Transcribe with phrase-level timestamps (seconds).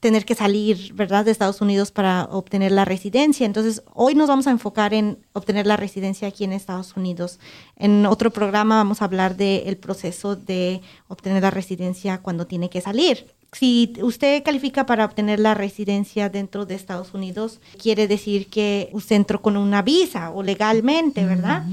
[0.00, 3.46] tener que salir, ¿verdad?, de Estados Unidos para obtener la residencia.
[3.46, 7.38] Entonces, hoy nos vamos a enfocar en obtener la residencia aquí en Estados Unidos.
[7.76, 12.80] En otro programa vamos a hablar del proceso de obtener la residencia cuando tiene que
[12.80, 13.26] salir.
[13.52, 19.16] Si usted califica para obtener la residencia dentro de Estados Unidos, quiere decir que usted
[19.16, 21.64] entró con una visa o legalmente, ¿verdad?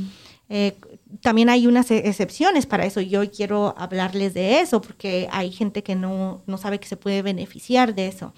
[1.22, 3.02] También hay unas e-, excepciones para eso.
[3.02, 7.96] Yo quiero hablarles de eso porque hay gente que no, sabe que se puede beneficiar
[7.96, 8.34] de eso.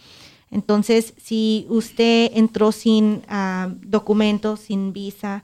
[0.52, 5.44] Entonces, si usted entró sin ah, documentos, sin visa,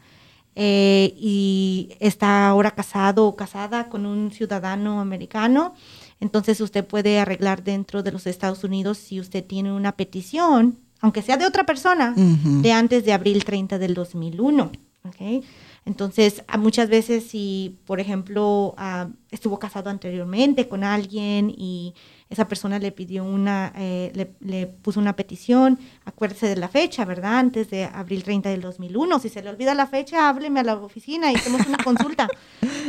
[0.55, 5.73] eh, y está ahora casado o casada con un ciudadano americano,
[6.19, 11.21] entonces usted puede arreglar dentro de los Estados Unidos si usted tiene una petición, aunque
[11.21, 14.71] sea de otra persona, de antes de abril 30 del 2001.
[15.07, 15.43] ¿okay?
[15.83, 21.95] Entonces, muchas veces si, por ejemplo, ah, estuvo casado anteriormente con alguien y
[22.29, 27.39] esa persona le pidió una, eh, le, puso una petición, acuérdese de la fecha, ¿verdad?
[27.39, 29.19] Antes de abril 30 del 2001.
[29.19, 32.27] Si se le olvida la fecha, hábleme a la oficina y hacemos una consulta.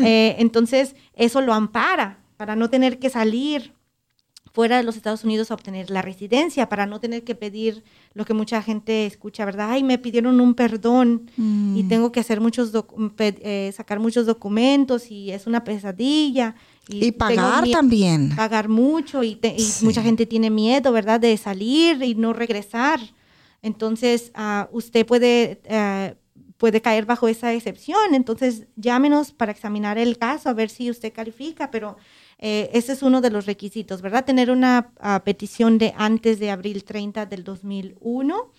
[0.04, 3.72] Eh, entonces, eso lo ampara para no tener que salir
[4.52, 7.82] fuera de los Estados Unidos a obtener la residencia, para no tener que pedir
[8.12, 9.70] lo que mucha gente escucha, ¿verdad?
[9.70, 11.40] Ay, me pidieron un perdón y
[11.84, 11.88] mm.
[11.88, 12.70] tengo que hacer muchos
[13.18, 16.54] eh, sacar muchos documentos y es una pesadilla.
[16.86, 18.36] Y, pagar también.
[18.36, 19.40] Pagar mucho y,
[19.80, 21.18] mucha gente tiene miedo, ¿verdad?
[21.18, 23.00] De salir y no regresar.
[23.62, 26.14] Entonces, uh, usted puede, uh,
[26.58, 28.14] puede caer bajo esa excepción.
[28.14, 31.96] Entonces, llámenos para examinar el caso, a ver si usted califica, pero
[32.44, 34.24] eh, ese es uno de los requisitos, ¿verdad?
[34.24, 38.50] Tener una ah, petición de antes de abril 30 del 2001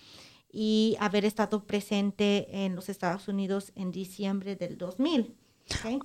[0.50, 5.34] y haber estado presente en los Estados Unidos en diciembre del 2000.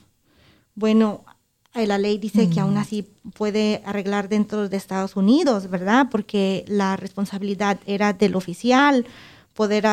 [0.74, 1.24] Bueno,
[1.72, 2.78] eh, la ley dice que aún mm.
[2.78, 6.08] así puede arreglar dentro de Estados Unidos, ¿verdad?
[6.10, 9.06] Porque la responsabilidad era del oficial
[9.54, 9.84] poder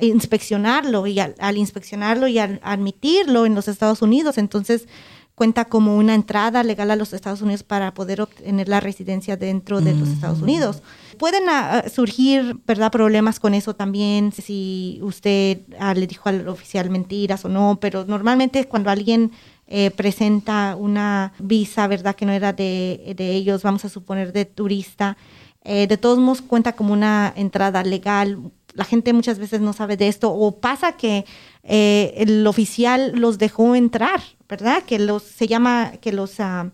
[0.00, 4.88] inspeccionarlo y al, inspeccionarlo y al admitirlo en los Estados Unidos, entonces
[5.34, 9.82] cuenta como una entrada legal a los Estados Unidos para poder obtener la residencia dentro
[9.82, 10.82] de los Estados Unidos.
[11.18, 16.88] Pueden ah, surgir, ¿verdad?, problemas con eso también, si usted ah, le dijo al oficial
[16.88, 19.30] mentiras o no, pero normalmente cuando alguien
[19.66, 24.46] eh, presenta una visa, ¿verdad?, que no era de, de ellos, vamos a suponer de
[24.46, 25.18] turista,
[25.66, 28.38] eh, de todos modos cuenta como una entrada legal
[28.76, 31.24] la gente muchas veces no sabe de esto o pasa que
[31.62, 34.82] eh, el oficial los dejó entrar, ¿verdad?
[34.82, 36.70] Que los se llama que los uh,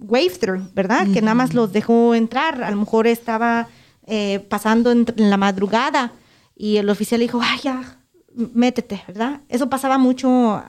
[0.00, 1.06] wave through, ¿verdad?
[1.12, 2.64] Que nada más los dejó entrar.
[2.64, 3.68] A lo mejor estaba
[4.06, 6.12] eh, pasando en, la madrugada
[6.56, 7.98] y el oficial dijo, ay, ya,
[8.34, 9.42] métete, ¿verdad?
[9.48, 10.62] Eso pasaba mucho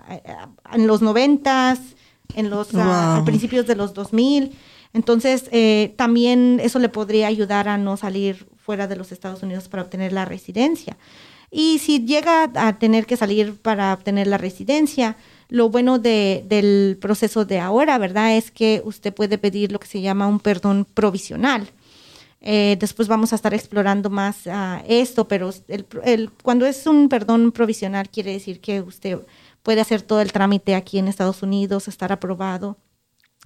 [0.74, 1.80] en los noventas,
[2.36, 2.68] en los
[3.24, 4.52] principios de los 2000.
[4.94, 5.50] Entonces,
[5.96, 10.12] también eso le podría ayudar a no salir fuera de los Estados Unidos para obtener
[10.12, 10.98] la residencia.
[11.52, 15.18] Y si llega a tener que salir para obtener la residencia,
[15.50, 18.38] lo bueno del proceso de ahora, ¿verdad?
[18.38, 21.70] Es que usted puede pedir lo que se llama un perdón provisional.
[22.40, 25.52] Eh, después vamos a estar explorando más uh, esto, pero
[26.42, 29.20] cuando es un perdón provisional quiere decir que usted
[29.62, 32.78] puede hacer todo el trámite aquí en Estados Unidos, estar aprobado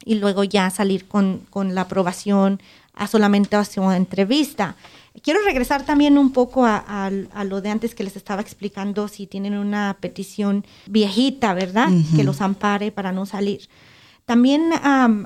[0.04, 2.60] y luego ya salir con, con la aprobación
[2.94, 4.76] a solamente hacer una entrevista.
[5.22, 7.10] Quiero regresar también un poco a,
[7.46, 11.90] lo de antes que les estaba explicando, si tienen una petición viejita, ¿verdad?
[12.16, 13.70] Que los ampare para no salir.
[14.26, 14.72] También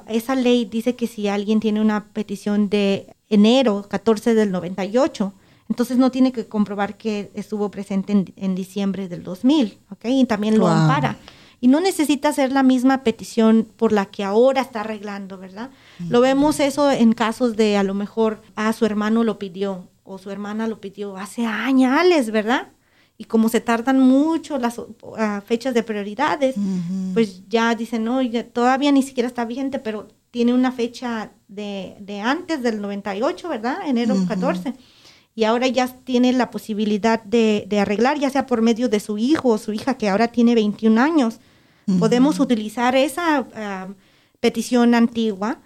[0.07, 5.33] esa ley dice que si alguien tiene una petición de enero 14 del 98,
[5.69, 10.05] entonces no tiene que comprobar que estuvo presente en, diciembre del 2000, ¿ok?
[10.05, 11.17] Y también lo ampara
[11.61, 15.69] y no necesita hacer la misma petición por la que ahora está arreglando, ¿verdad?
[16.07, 20.17] Lo vemos eso en casos de a lo mejor, a su hermano lo pidió o
[20.17, 22.69] su hermana lo pidió hace años, ¿verdad?
[23.17, 24.81] Y como se tardan mucho las
[25.45, 26.55] fechas de prioridades,
[27.13, 28.21] pues ya dicen, no,
[28.53, 33.79] todavía ni siquiera está vigente, pero tiene una fecha de, de antes del 98, ¿verdad?
[33.85, 34.73] Enero 14
[35.39, 39.17] y ahora ya tiene la posibilidad de, de, arreglar, ya sea por medio de su
[39.17, 41.39] hijo o su hija que ahora tiene 21 años,
[41.97, 43.87] Podemos utilizar esa ah,
[44.39, 45.59] petición antigua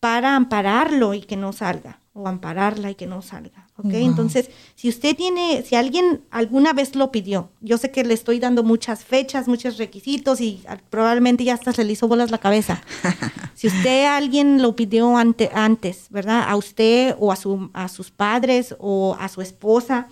[0.00, 3.68] para ampararlo y que no salga, o ampararla y que no salga.
[3.76, 3.92] ¿ok?
[3.94, 8.40] Entonces, si usted tiene, si alguien alguna vez lo pidió, yo sé que le estoy
[8.40, 12.82] dando muchas fechas, muchos requisitos y probablemente ya hasta se le hizo bolas la cabeza.
[13.54, 16.44] si usted alguien lo pidió antes, ¿verdad?
[16.48, 20.08] A usted o a, su, a sus padres o a su esposa,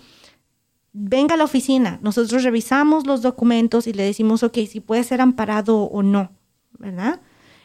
[0.93, 5.21] venga a la oficina, nosotros revisamos los documentos y le decimos, ok, si puede ser
[5.21, 6.31] amparado o no,
[6.79, 7.19] ¿verdad?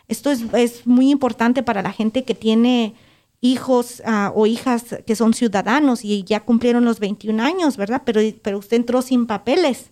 [0.08, 2.94] Esto es, muy importante para la gente que tiene
[3.42, 8.02] hijos ah, o hijas que son ciudadanos y ya cumplieron los 21 años, ¿verdad?
[8.06, 9.90] Pero, pero usted entró sin papeles,